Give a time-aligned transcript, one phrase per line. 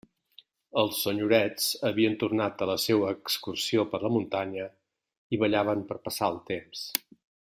[0.83, 4.67] Els senyorets havien tornat de la seua excursió per «la muntanya»,
[5.37, 6.87] i ballaven per passar el temps.